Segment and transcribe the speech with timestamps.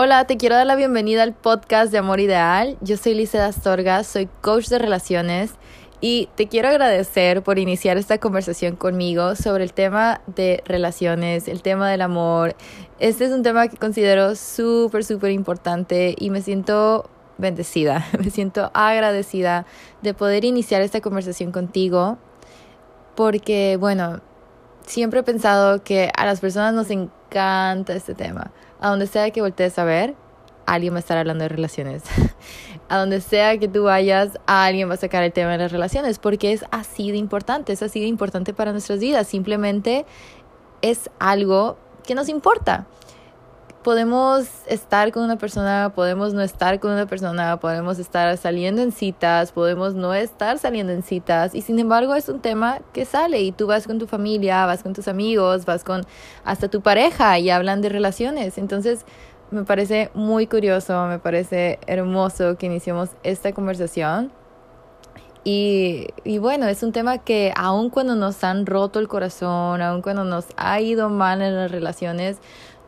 [0.00, 2.78] Hola, te quiero dar la bienvenida al podcast de Amor Ideal.
[2.80, 5.54] Yo soy Lice Astorga, soy coach de relaciones
[6.00, 11.62] y te quiero agradecer por iniciar esta conversación conmigo sobre el tema de relaciones, el
[11.62, 12.54] tema del amor.
[13.00, 18.70] Este es un tema que considero súper, súper importante y me siento bendecida, me siento
[18.74, 19.66] agradecida
[20.02, 22.18] de poder iniciar esta conversación contigo
[23.16, 24.20] porque, bueno,
[24.86, 28.50] siempre he pensado que a las personas nos encanta este tema.
[28.80, 30.14] A donde sea que voltees a ver,
[30.66, 32.02] alguien va a estar hablando de relaciones.
[32.88, 36.18] a donde sea que tú vayas, alguien va a sacar el tema de las relaciones,
[36.18, 39.26] porque es así de importante, es así de importante para nuestras vidas.
[39.26, 40.06] Simplemente
[40.82, 42.86] es algo que nos importa
[43.82, 48.92] podemos estar con una persona, podemos no estar con una persona, podemos estar saliendo en
[48.92, 53.40] citas, podemos no estar saliendo en citas y sin embargo es un tema que sale
[53.40, 56.02] y tú vas con tu familia, vas con tus amigos, vas con
[56.44, 58.58] hasta tu pareja y hablan de relaciones.
[58.58, 59.04] Entonces
[59.50, 64.32] me parece muy curioso, me parece hermoso que iniciemos esta conversación.
[65.44, 70.02] Y, y, bueno, es un tema que aun cuando nos han roto el corazón, aun
[70.02, 72.38] cuando nos ha ido mal en las relaciones,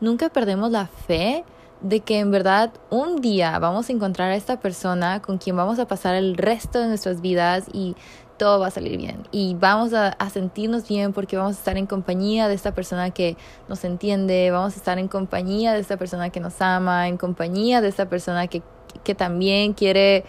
[0.01, 1.45] nunca perdemos la fe
[1.81, 5.79] de que en verdad un día vamos a encontrar a esta persona con quien vamos
[5.79, 7.95] a pasar el resto de nuestras vidas y
[8.37, 11.85] todo va a salir bien y vamos a, sentirnos bien porque vamos a estar en
[11.85, 16.29] compañía de esta persona que nos entiende, vamos a estar en compañía de esta persona
[16.29, 18.61] que nos ama, en compañía de esta persona que,
[19.03, 20.25] que también quiere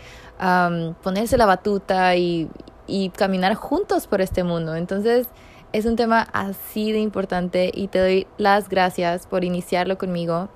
[1.02, 2.50] ponerse la batuta y,
[2.86, 4.74] y caminar juntos por este mundo.
[4.74, 5.28] Entonces,
[5.72, 10.50] es un tema así de importante y te doy las gracias por iniciarlo conmigo.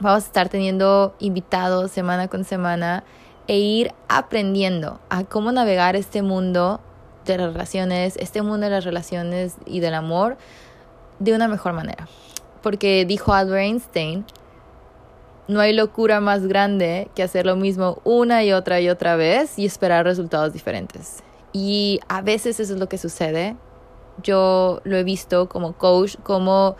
[0.00, 3.04] Vamos a estar teniendo invitados semana con semana
[3.46, 6.80] e ir aprendiendo a cómo navegar este mundo
[7.26, 10.38] de las relaciones, este mundo de las relaciones y del amor
[11.18, 12.08] de una mejor manera.
[12.62, 14.24] Porque dijo Albert Einstein,
[15.46, 19.58] no hay locura más grande que hacer lo mismo una y otra y otra vez
[19.58, 21.22] y esperar resultados diferentes.
[21.52, 23.56] Y a veces eso es lo que sucede
[24.22, 26.76] yo lo he visto como coach, como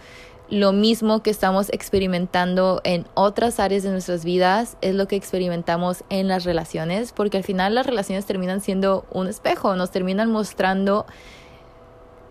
[0.52, 6.04] lo mismo que estamos experimentando en otras áreas de nuestras vidas es lo que experimentamos
[6.10, 11.06] en las relaciones, porque al final las relaciones terminan siendo un espejo, nos terminan mostrando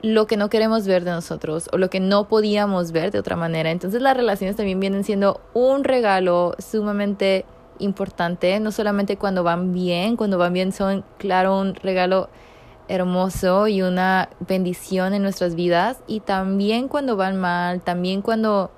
[0.04, 3.36] lo que no queremos ver de nosotros o lo que no podíamos ver de otra
[3.36, 3.72] manera.
[3.72, 7.46] Entonces las relaciones también vienen siendo un regalo sumamente
[7.80, 12.30] importante, no solamente cuando van bien, cuando van bien son, claro, un regalo
[12.88, 18.72] hermoso y una bendición en nuestras vidas y también cuando van mal, también cuando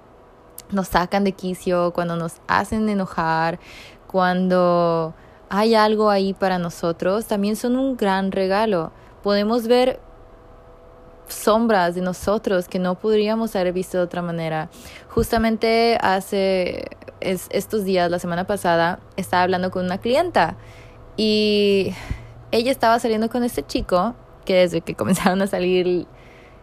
[0.71, 3.59] nos sacan de quicio, cuando nos hacen enojar,
[4.07, 5.13] cuando
[5.49, 8.91] hay algo ahí para nosotros, también son un gran regalo.
[9.21, 9.99] Podemos ver
[11.27, 14.69] sombras de nosotros que no podríamos haber visto de otra manera.
[15.09, 16.85] Justamente hace
[17.19, 20.55] estos días, la semana pasada, estaba hablando con una clienta
[21.15, 21.93] y
[22.53, 24.13] ella estaba saliendo con este chico
[24.45, 26.05] que desde que comenzaron a salir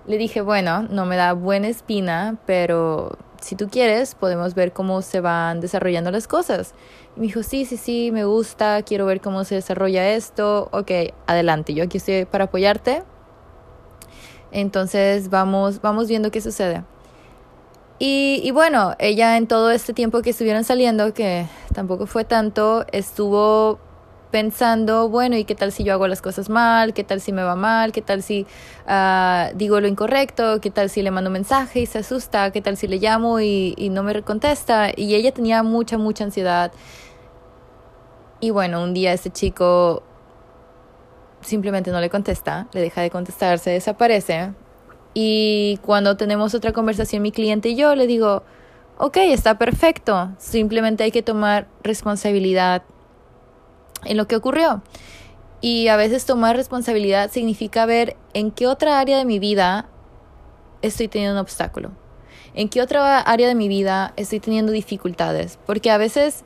[0.06, 5.02] le dije, bueno, no me da buena espina, pero si tú quieres podemos ver cómo
[5.02, 6.74] se van desarrollando las cosas.
[7.16, 10.68] Y me dijo, sí, sí, sí, me gusta, quiero ver cómo se desarrolla esto.
[10.72, 10.90] Ok,
[11.26, 13.02] adelante, yo aquí estoy para apoyarte.
[14.52, 16.84] Entonces vamos, vamos viendo qué sucede.
[17.98, 22.86] Y, y bueno, ella en todo este tiempo que estuvieron saliendo, que tampoco fue tanto,
[22.92, 23.78] estuvo
[24.30, 26.94] pensando, bueno, ¿y qué tal si yo hago las cosas mal?
[26.94, 27.92] ¿Qué tal si me va mal?
[27.92, 28.46] ¿Qué tal si
[28.86, 30.60] uh, digo lo incorrecto?
[30.60, 32.50] ¿Qué tal si le mando un mensaje y se asusta?
[32.52, 34.90] ¿Qué tal si le llamo y, y no me contesta?
[34.94, 36.72] Y ella tenía mucha, mucha ansiedad.
[38.40, 40.02] Y bueno, un día este chico
[41.40, 44.52] simplemente no le contesta, le deja de contestar, se desaparece.
[45.14, 48.44] Y cuando tenemos otra conversación mi cliente y yo, le digo,
[48.98, 52.82] ok, está perfecto, simplemente hay que tomar responsabilidad
[54.04, 54.82] en lo que ocurrió.
[55.60, 59.88] Y a veces tomar responsabilidad significa ver en qué otra área de mi vida
[60.82, 61.90] estoy teniendo un obstáculo.
[62.54, 65.58] En qué otra área de mi vida estoy teniendo dificultades.
[65.66, 66.44] Porque a veces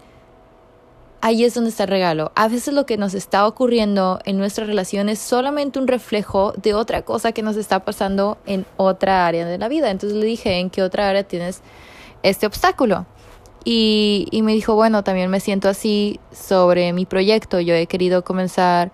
[1.20, 2.32] ahí es donde está el regalo.
[2.34, 6.74] A veces lo que nos está ocurriendo en nuestra relación es solamente un reflejo de
[6.74, 9.90] otra cosa que nos está pasando en otra área de la vida.
[9.90, 11.62] Entonces le dije, ¿en qué otra área tienes
[12.22, 13.06] este obstáculo?
[13.64, 17.60] Y, me dijo, bueno, también me siento así sobre mi proyecto.
[17.60, 18.92] Yo he querido comenzar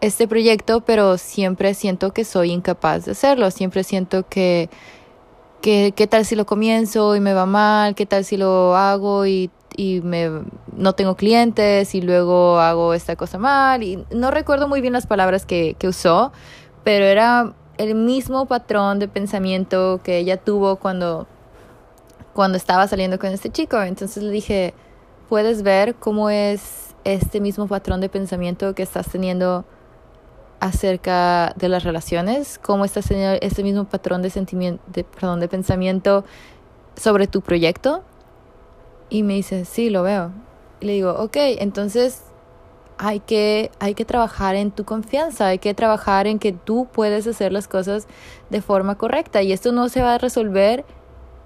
[0.00, 3.50] este proyecto, pero siempre siento que soy incapaz de hacerlo.
[3.50, 4.70] Siempre siento que,
[5.60, 9.26] que qué tal si lo comienzo y me va mal, qué tal si lo hago
[9.26, 10.30] y, y me,
[10.74, 13.82] no tengo clientes y luego hago esta cosa mal.
[13.82, 16.32] Y no recuerdo muy bien las palabras que, que usó,
[16.82, 21.26] pero era el mismo patrón de pensamiento que ella tuvo cuando
[22.38, 23.82] cuando estaba saliendo con este chico.
[23.82, 24.72] Entonces le dije,
[25.28, 29.64] puedes ver cómo es este mismo patrón de pensamiento que estás teniendo
[30.60, 34.80] acerca de las relaciones, cómo estás teniendo este mismo patrón de sentimiento,
[35.16, 36.24] perdón, de pensamiento
[36.94, 38.04] sobre tu proyecto.
[39.10, 40.30] Y me dice, sí, lo veo.
[40.78, 42.22] Y le digo, ok, entonces
[42.98, 47.26] hay que, hay que trabajar en tu confianza, hay que trabajar en que tú puedes
[47.26, 48.06] hacer las cosas
[48.48, 49.42] de forma correcta.
[49.42, 50.84] Y esto no se va a resolver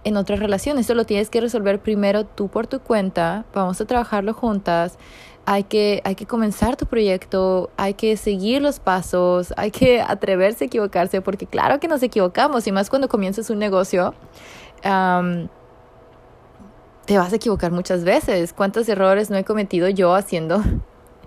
[0.04, 3.84] en otras relaciones, esto lo tienes que resolver primero tú por tu cuenta, vamos a
[3.84, 4.98] trabajarlo juntas.
[5.44, 10.64] Hay que, hay que comenzar tu proyecto, hay que seguir los pasos, hay que atreverse
[10.64, 14.14] a equivocarse, porque claro que nos equivocamos, y más cuando comienzas un negocio,
[14.82, 15.48] te
[17.18, 18.52] vas a equivocar muchas veces.
[18.52, 20.62] ¿Cuántos errores no he cometido yo haciendo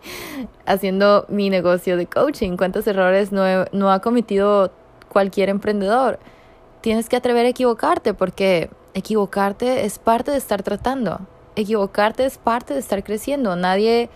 [0.65, 4.71] haciendo mi negocio de coaching, cuántos errores no, no ha cometido
[5.09, 6.19] cualquier emprendedor.
[6.85, 11.19] Tienes que atrever a equivocarte porque equivocarte es parte de estar tratando.
[11.55, 13.55] Equivocarte es parte de estar creciendo.
[13.55, 14.11] Nadie,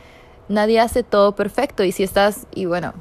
[0.50, 1.84] nadie hace todo perfecto.
[1.84, 2.94] Y si estás, y bueno,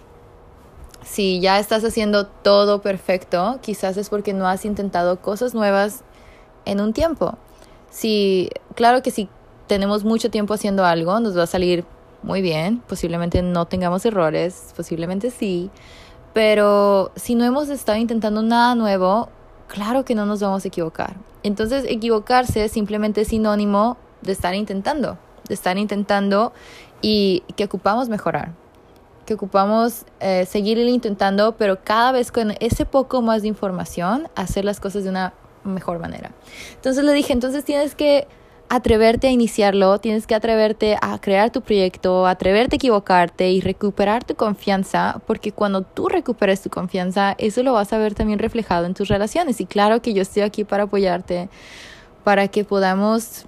[1.05, 6.03] si ya estás haciendo todo perfecto, quizás es porque no has intentado cosas nuevas
[6.65, 7.37] en un tiempo.
[7.91, 9.29] Si, claro que si
[9.67, 11.85] tenemos mucho tiempo haciendo algo, nos va a salir
[12.23, 15.71] muy bien, posiblemente no tengamos errores, posiblemente sí,
[16.33, 19.29] pero si no hemos estado intentando nada nuevo,
[19.69, 21.15] claro que no nos vamos a equivocar.
[21.43, 26.53] Entonces, equivocarse es simplemente sinónimo de estar intentando, de estar intentando
[27.01, 28.53] y que ocupamos mejorar,
[29.25, 34.65] que ocupamos eh, seguir intentando, pero cada vez con ese poco más de información, hacer
[34.65, 35.35] las cosas de una
[35.65, 36.33] mejor manera.
[36.75, 38.27] Entonces le dije, entonces tienes que
[38.69, 44.25] atreverte a iniciarlo, tienes que atreverte a crear tu proyecto, atreverte a equivocarte y recuperar
[44.25, 48.87] tu confianza, porque cuando tú recuperes tu confianza, eso lo vas a ver también reflejado
[48.87, 49.61] en tus relaciones.
[49.61, 51.49] Y claro que yo estoy aquí para apoyarte,
[52.25, 53.47] para que podamos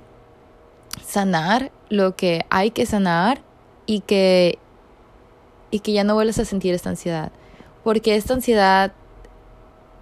[1.06, 3.43] sanar lo que hay que sanar
[3.84, 4.58] y que,
[5.70, 7.31] y que ya no vuelvas a sentir esta ansiedad.
[7.84, 8.93] Porque esta ansiedad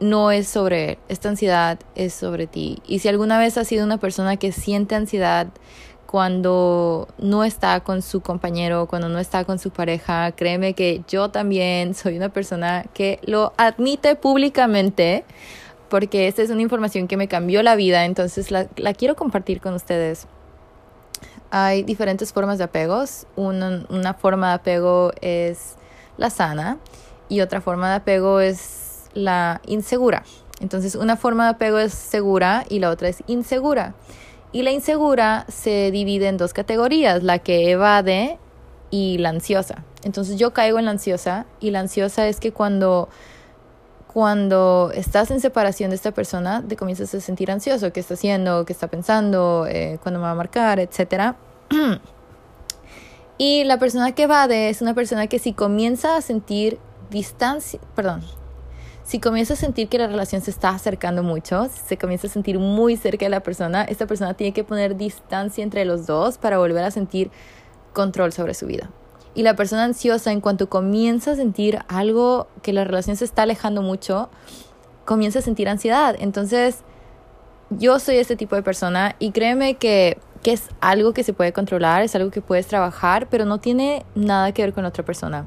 [0.00, 2.83] no es sobre él, esta ansiedad es sobre ti.
[2.87, 5.49] Y si alguna vez has sido una persona que siente ansiedad
[6.06, 11.31] cuando no está con su compañero, cuando no está con su pareja, créeme que yo
[11.31, 15.25] también soy una persona que lo admite públicamente
[15.91, 19.75] porque esta es una información que me cambió la vida, entonces la, quiero compartir con
[19.75, 20.27] ustedes.
[21.50, 23.27] Hay diferentes formas de apegos.
[23.37, 25.77] Una, una forma de apego es
[26.19, 26.79] la sana
[27.31, 28.88] y otra forma de apego es
[29.19, 30.23] la insegura.
[30.61, 33.94] Entonces, una forma de apego es segura y la otra es insegura.
[34.50, 38.38] Y la insegura se divide en dos categorías, la que evade
[38.91, 39.85] y la ansiosa.
[40.03, 43.09] Entonces yo caigo en la ansiosa y la ansiosa es que cuando,
[44.06, 48.64] cuando estás en separación de esta persona te comienzas a sentir ansioso, qué está haciendo,
[48.64, 51.35] qué está pensando, eh, cuándo me va a marcar, etc.
[53.38, 56.79] y la persona que evade es una persona que si comienza a sentir
[57.11, 58.23] distancia, perdón,
[59.08, 62.31] si comienza a sentir que la relación se está acercando mucho, si se comienza a
[62.31, 66.37] sentir muy cerca de la persona, esta persona tiene que poner distancia entre los dos
[66.37, 67.31] para volver a sentir
[67.94, 68.90] control sobre su vida.
[69.34, 73.44] Y la persona ansiosa, en cuanto comienza a sentir algo que la relación se está
[73.44, 74.28] alejando mucho,
[75.06, 76.14] comienza a sentir ansiedad.
[76.19, 76.84] Entonces,
[77.70, 81.52] yo soy este tipo de persona y créeme que que es algo que se puede
[81.52, 85.47] controlar, es algo que puedes trabajar, pero no tiene nada que ver con otra persona.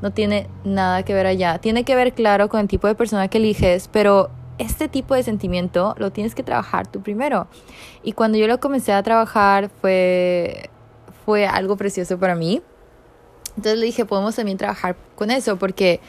[0.00, 1.58] No tiene nada que ver allá.
[1.58, 5.22] Tiene que ver, claro, con el tipo de persona que eliges, pero este tipo de
[5.22, 7.46] sentimiento lo tienes que trabajar tú primero.
[8.02, 10.70] Y cuando yo lo comencé a trabajar fue,
[11.24, 12.62] fue algo precioso para mí.
[13.56, 16.00] Entonces le dije, podemos también trabajar con eso, porque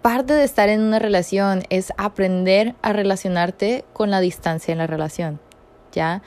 [0.00, 4.86] parte de estar en una relación es aprender a relacionarte con la distancia en la
[4.86, 5.40] relación.
[5.92, 6.22] ¿Ya?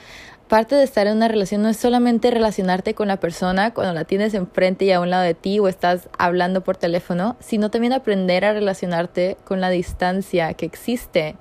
[0.52, 4.04] Parte de estar en una relación no es solamente relacionarte con la persona cuando la
[4.04, 7.94] tienes enfrente y a un lado de ti o estás hablando por teléfono, sino también
[7.94, 11.36] aprender a relacionarte con la distancia que existe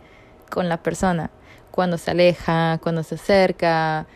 [0.49, 1.29] con la persona,
[1.71, 4.07] cuando se aleja, cuando se acerca,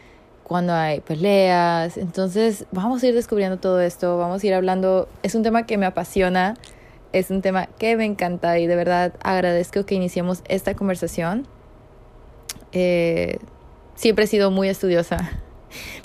[0.43, 1.97] cuando hay peleas.
[1.97, 5.77] Entonces vamos a ir descubriendo todo esto, vamos a ir hablando, es un tema que
[5.77, 6.53] me apasiona,
[7.11, 11.45] es un tema que me encanta y de verdad agradezco que iniciemos esta conversación.
[12.71, 13.39] Eh,
[13.95, 15.31] siempre he sido muy estudiosa.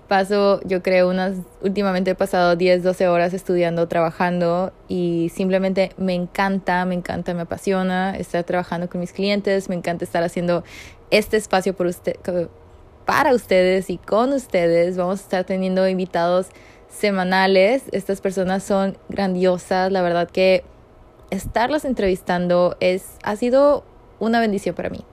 [0.09, 6.15] Paso, yo creo, unas, últimamente he pasado 10, 12 horas estudiando, trabajando y simplemente me
[6.15, 10.65] encanta, me encanta, me apasiona estar trabajando con mis clientes, me encanta estar haciendo
[11.13, 14.97] este espacio para ustedes y con ustedes.
[14.97, 16.49] Vamos a estar teniendo invitados
[16.89, 17.85] semanales.
[17.93, 20.65] Estas personas son grandiosas, la verdad que
[21.31, 23.85] estarlas entrevistando es, ha sido
[24.19, 25.05] una bendición para mí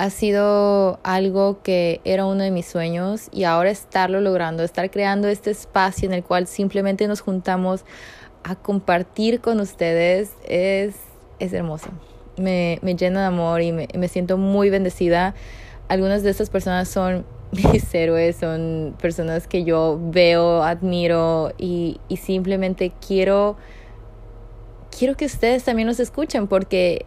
[0.00, 5.28] ha sido algo que era uno de mis sueños y ahora estarlo logrando, estar creando
[5.28, 7.84] este espacio en el cual simplemente nos juntamos
[8.42, 10.94] a compartir con ustedes es,
[11.38, 11.90] es hermoso.
[12.38, 15.34] Me, me llena de amor y me, me siento muy bendecida.
[15.88, 22.16] Algunas de estas personas son mis héroes, son personas que yo veo, admiro y, y
[22.16, 23.58] simplemente quiero,
[24.98, 27.04] quiero que ustedes también nos escuchen porque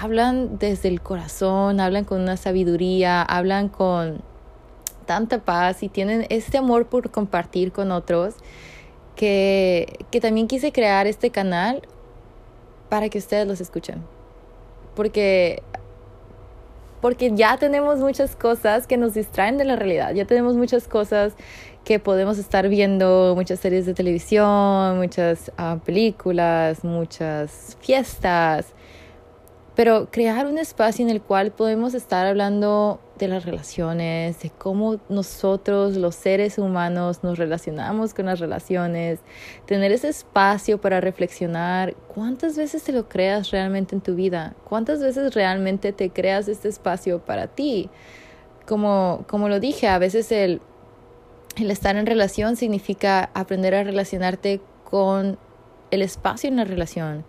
[0.00, 4.22] hablan desde el corazón, hablan con una sabiduría, hablan con
[5.06, 8.34] tanta paz y tienen este amor por compartir con otros
[9.16, 11.82] que, que también quise crear este canal
[12.88, 14.02] para que ustedes los escuchen.
[14.94, 15.62] Porque
[17.00, 21.34] porque ya tenemos muchas cosas que nos distraen de la realidad, ya tenemos muchas cosas
[21.84, 28.72] que podemos estar viendo, muchas series de televisión, muchas uh, películas, muchas fiestas,
[29.74, 35.00] pero crear un espacio en el cual podemos estar hablando de las relaciones, de cómo
[35.08, 39.18] nosotros, los seres humanos, nos relacionamos con las relaciones,
[39.66, 44.54] tener ese espacio para reflexionar, ¿cuántas veces te lo creas realmente en tu vida?
[44.68, 47.90] ¿Cuántas veces realmente te creas este espacio para ti?
[48.66, 50.60] Como, como lo dije, a veces el,
[51.56, 55.36] el estar en relación significa aprender a relacionarte con
[55.90, 57.24] el espacio en la relación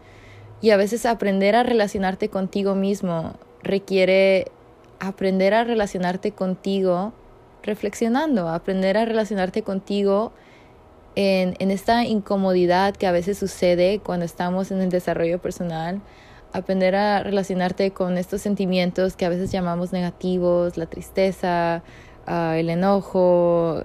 [0.66, 4.48] y a veces aprender a relacionarte contigo mismo requiere
[5.00, 7.14] aprender a relacionarte contigo
[7.62, 10.34] reflexionando, aprender a relacionarte contigo
[11.14, 16.02] en, en, esta incomodidad que a veces sucede cuando estamos en el desarrollo personal,
[16.52, 21.84] aprender a relacionarte con estos sentimientos que a veces llamamos negativos, la tristeza,
[22.28, 23.84] uh, el enojo,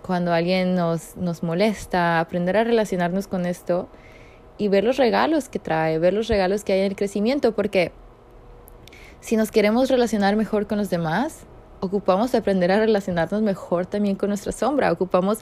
[0.00, 3.90] cuando alguien nos, nos molesta, aprender a relacionarnos con esto
[4.58, 7.92] y ver los regalos que trae, ver los regalos que hay en el crecimiento, porque
[9.20, 11.40] si nos queremos relacionar mejor con los demás,
[11.80, 15.38] ocupamos aprender a relacionarnos mejor también con nuestra sombra, ocupamos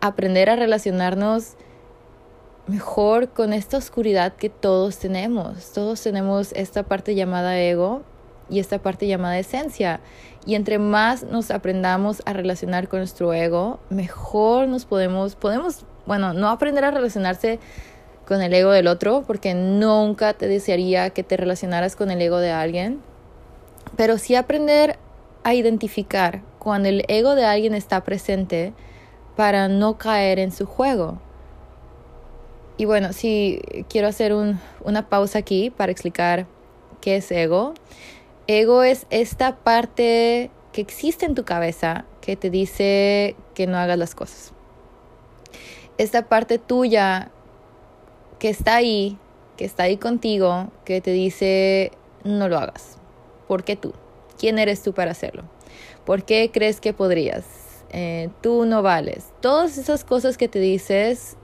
[0.00, 1.56] aprender a relacionarnos
[2.68, 5.72] mejor con esta oscuridad que todos tenemos.
[5.72, 8.02] Todos tenemos esta parte llamada ego
[8.50, 10.00] y esta parte llamada esencia.
[10.46, 16.32] Y entre más nos aprendamos a relacionar con nuestro ego, mejor nos podemos, podemos, bueno,
[16.34, 17.58] no aprender a relacionarse
[18.28, 22.36] con el ego del otro, porque nunca te desearía que te relacionaras con el ego
[22.36, 23.00] de alguien,
[23.96, 24.98] pero sí aprender
[25.44, 28.74] a identificar cuando el ego de alguien está presente
[29.34, 31.18] para no caer en su juego.
[32.76, 36.46] Y bueno, sí quiero hacer un, una pausa aquí para explicar
[37.00, 37.72] qué es ego.
[38.46, 43.96] Ego es esta parte que existe en tu cabeza que te dice que no hagas
[43.96, 44.52] las cosas.
[45.96, 47.30] Esta parte tuya
[48.38, 49.18] que está ahí,
[49.56, 51.92] que está ahí contigo, que te dice
[52.24, 52.98] no lo hagas.
[53.46, 53.92] ¿Por qué tú?
[54.38, 55.44] ¿Quién eres tú para hacerlo?
[56.04, 57.44] ¿Por qué crees que podrías?
[57.90, 59.32] Eh, tú no vales.
[59.40, 61.36] Todas esas cosas que te dices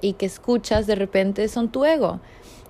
[0.00, 2.20] y que escuchas de repente son tu ego.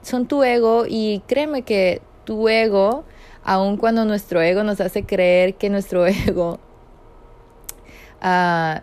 [0.03, 3.05] Son tu ego y créeme que tu ego,
[3.43, 6.59] aun cuando nuestro ego nos hace creer que nuestro ego
[8.23, 8.81] uh,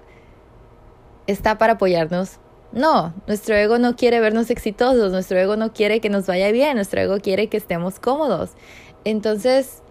[1.27, 2.39] está para apoyarnos,
[2.75, 6.75] no, nuestro ego no quiere vernos exitosos, nuestro ego no quiere que nos vaya bien,
[6.75, 8.51] nuestro ego quiere que estemos cómodos.
[9.05, 9.81] Entonces,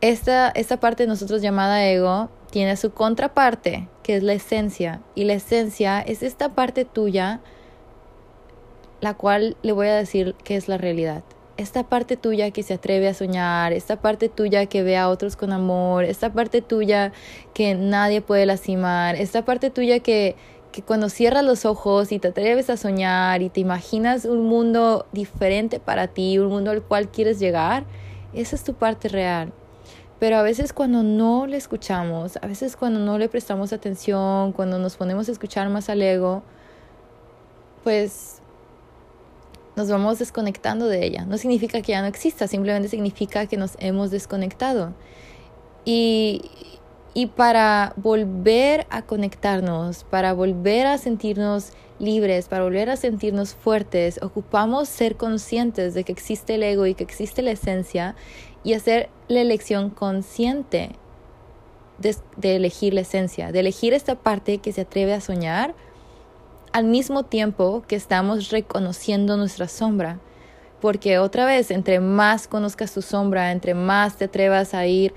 [0.00, 5.02] esta, esta parte de nosotros llamada ego tiene su contraparte, que es la esencia.
[5.14, 7.40] Y la esencia es esta parte tuya,
[9.00, 11.22] la cual le voy a decir que es la realidad.
[11.56, 15.36] Esta parte tuya que se atreve a soñar, esta parte tuya que ve a otros
[15.36, 17.12] con amor, esta parte tuya
[17.54, 20.34] que nadie puede lastimar, esta parte tuya que,
[20.72, 25.06] que cuando cierras los ojos y te atreves a soñar y te imaginas un mundo
[25.12, 27.84] diferente para ti, un mundo al cual quieres llegar,
[28.34, 29.52] esa es tu parte real.
[30.18, 34.78] Pero a veces cuando no le escuchamos, a veces cuando no le prestamos atención, cuando
[34.78, 36.42] nos ponemos a escuchar más al ego,
[37.84, 38.40] pues
[39.76, 41.26] nos vamos desconectando de ella.
[41.26, 44.94] No significa que ya no exista, simplemente significa que nos hemos desconectado.
[45.84, 46.50] Y,
[47.16, 54.20] y para volver a conectarnos, para volver a sentirnos libres, para volver a sentirnos fuertes,
[54.22, 58.16] ocupamos ser conscientes de que existe el ego y que existe la esencia
[58.64, 60.90] y hacer la elección consciente
[61.96, 65.74] de, elegir la esencia, de elegir esta parte que se atreve a soñar
[66.74, 70.20] al mismo tiempo que estamos reconociendo nuestra sombra.
[70.82, 75.14] Porque otra vez, entre más conozcas tu sombra, entre más te atrevas a ir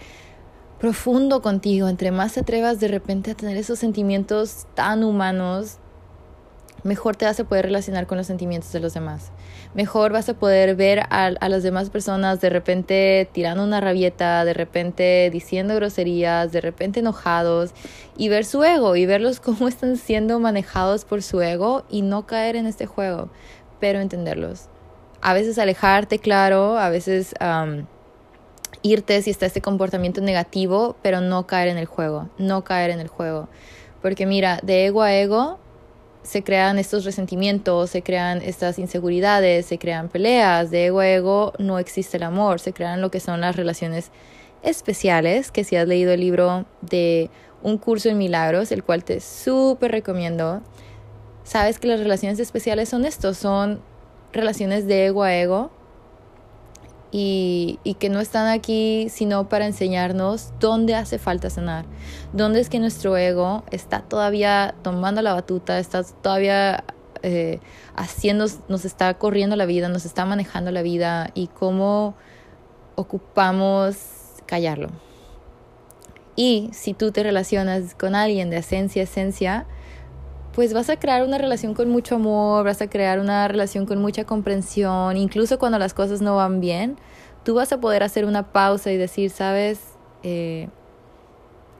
[0.79, 5.77] profundo contigo, entre más te atrevas de repente a tener esos sentimientos tan humanos,
[6.83, 9.31] mejor te vas a poder relacionar con los sentimientos de los demás.
[9.74, 14.45] Mejor vas a poder ver a, a, las demás personas de repente tirando una rabieta,
[14.45, 17.71] de repente diciendo groserías, de repente enojados
[18.17, 22.25] y ver su ego y verlos cómo están siendo manejados por su ego y no
[22.25, 23.29] caer en este juego,
[23.79, 24.69] pero entenderlos.
[25.21, 27.36] A veces alejarte, claro, a veces
[28.81, 33.00] irte si está este comportamiento negativo, pero no caer en el juego, no caer en
[33.00, 33.50] el juego.
[34.01, 35.59] Porque mira, de ego a ego
[36.24, 41.53] se crean estos resentimientos, se crean estas inseguridades, se crean peleas, de ego a ego
[41.59, 44.12] no existe el amor, se crean lo que son las relaciones
[44.62, 47.29] especiales, que si has leído el libro de
[47.62, 50.62] Un curso en milagros, el cual te súper recomiendo,
[51.43, 53.81] sabes que las relaciones especiales son esto, son
[54.31, 55.71] relaciones de ego a ego,
[57.11, 61.85] y, que no están aquí sino para enseñarnos dónde hace falta sanar,
[62.33, 66.83] dónde es que nuestro ego está todavía tomando la batuta, está todavía
[67.23, 67.59] eh,
[67.95, 72.15] haciendo, nos está corriendo la vida, nos está manejando la vida y cómo
[72.95, 73.97] ocupamos
[74.45, 74.89] callarlo.
[76.35, 79.65] Y si tú te relacionas con alguien de esencia, esencia,
[80.59, 84.01] pues vas a crear una relación con mucho amor, vas a crear una relación con
[84.01, 86.97] mucha comprensión, incluso cuando las cosas no van bien,
[87.45, 89.79] tú vas a poder hacer una pausa y decir, sabes,
[90.21, 90.67] eh,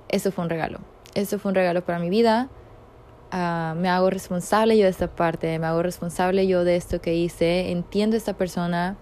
[0.08, 0.80] eso fue un regalo,
[1.14, 2.48] eso fue un regalo para mi vida,
[3.34, 7.16] uh, me hago responsable yo de esta parte, me hago responsable yo de esto que
[7.16, 8.96] hice, entiendo a esta persona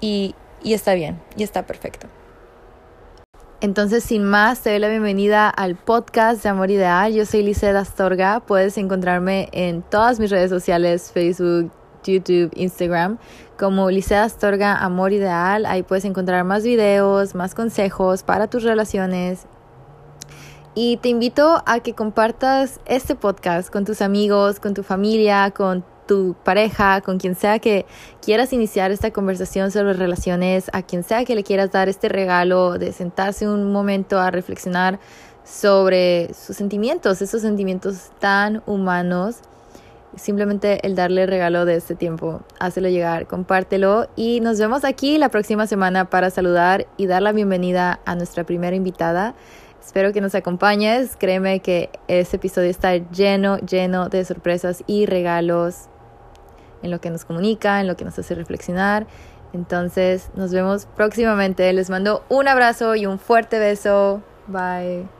[0.00, 2.06] y, y está bien, y está perfecto.
[3.62, 7.12] Entonces, sin más, te doy la bienvenida al podcast de Amor Ideal.
[7.12, 8.40] Yo soy Lice Astorga.
[8.40, 11.70] Puedes encontrarme en todas mis redes sociales, Facebook,
[12.02, 13.18] YouTube, Instagram,
[13.58, 15.66] como Licea Astorga Amor Ideal.
[15.66, 19.44] Ahí puedes encontrar más videos, más consejos para tus relaciones.
[20.74, 25.84] Y te invito a que compartas este podcast con tus amigos, con tu familia, con
[26.10, 27.86] tu pareja, con quien sea que
[28.20, 32.78] quieras iniciar esta conversación sobre relaciones, a quien sea que le quieras dar este regalo
[32.78, 34.98] de sentarse un momento a reflexionar
[35.44, 39.36] sobre sus sentimientos, esos sentimientos tan humanos.
[40.16, 45.28] Simplemente el darle regalo de este tiempo, hácelo llegar, compártelo y nos vemos aquí la
[45.28, 49.36] próxima semana para saludar y dar la bienvenida a nuestra primera invitada.
[49.80, 51.16] Espero que nos acompañes.
[51.16, 55.89] Créeme que este episodio está lleno, lleno de sorpresas y regalos
[56.82, 59.06] en lo que nos comunica, en lo que nos hace reflexionar.
[59.52, 61.72] Entonces nos vemos próximamente.
[61.72, 64.22] Les mando un abrazo y un fuerte beso.
[64.46, 65.19] Bye.